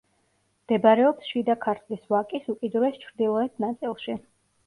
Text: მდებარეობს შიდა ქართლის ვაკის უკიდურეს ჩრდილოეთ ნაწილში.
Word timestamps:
მდებარეობს 0.61 1.27
შიდა 1.33 1.55
ქართლის 1.65 2.01
ვაკის 2.15 2.49
უკიდურეს 2.53 2.99
ჩრდილოეთ 3.05 3.63
ნაწილში. 3.67 4.17